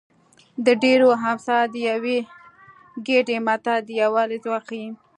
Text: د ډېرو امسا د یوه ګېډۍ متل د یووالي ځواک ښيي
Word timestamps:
د 0.65 0.67
ډېرو 0.83 1.07
امسا 1.29 1.57
د 1.73 1.75
یوه 1.89 2.17
ګېډۍ 3.07 3.37
متل 3.47 3.77
د 3.87 3.89
یووالي 4.01 4.37
ځواک 4.43 4.63
ښيي 4.69 4.89